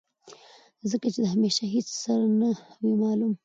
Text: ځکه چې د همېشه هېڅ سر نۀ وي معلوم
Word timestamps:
ځکه 0.91 1.07
چې 1.13 1.19
د 1.23 1.25
همېشه 1.33 1.65
هېڅ 1.73 1.87
سر 2.01 2.19
نۀ 2.39 2.51
وي 2.83 2.93
معلوم 3.01 3.33